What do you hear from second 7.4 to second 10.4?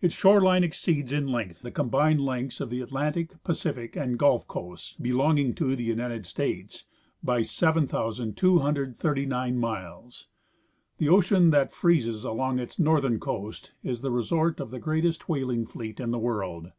7,239 miles.